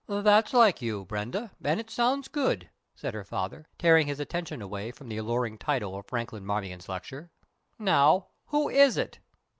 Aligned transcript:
"That's 0.07 0.51
like 0.51 0.81
you, 0.81 1.05
Brenda, 1.05 1.51
and 1.63 1.79
it 1.79 1.91
sounds 1.91 2.27
good," 2.27 2.67
said 2.95 3.13
her 3.13 3.23
father, 3.23 3.67
tearing 3.77 4.07
his 4.07 4.19
attention 4.19 4.59
away 4.59 4.89
from 4.89 5.09
the 5.09 5.17
alluring 5.17 5.59
title 5.59 5.95
of 5.95 6.07
Franklin 6.07 6.43
Marmion's 6.43 6.89
lecture. 6.89 7.29
"Now, 7.77 8.29
who 8.47 8.67
is 8.67 8.97
it?" 8.97 9.19